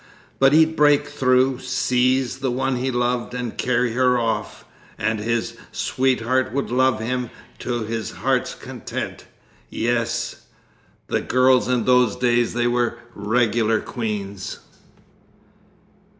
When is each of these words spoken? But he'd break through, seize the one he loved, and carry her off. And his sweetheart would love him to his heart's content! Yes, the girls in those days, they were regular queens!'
But 0.39 0.51
he'd 0.51 0.75
break 0.75 1.05
through, 1.05 1.59
seize 1.59 2.39
the 2.39 2.49
one 2.49 2.77
he 2.77 2.89
loved, 2.89 3.35
and 3.35 3.55
carry 3.55 3.91
her 3.93 4.17
off. 4.17 4.65
And 4.97 5.19
his 5.19 5.55
sweetheart 5.71 6.51
would 6.51 6.71
love 6.71 6.99
him 6.99 7.29
to 7.59 7.83
his 7.83 8.09
heart's 8.09 8.55
content! 8.55 9.25
Yes, 9.69 10.47
the 11.05 11.21
girls 11.21 11.67
in 11.67 11.85
those 11.85 12.15
days, 12.15 12.53
they 12.55 12.65
were 12.65 12.97
regular 13.13 13.79
queens!' 13.79 14.57